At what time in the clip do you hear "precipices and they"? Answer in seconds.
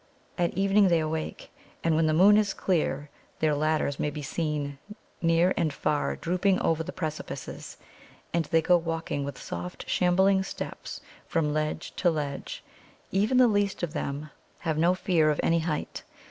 6.91-8.63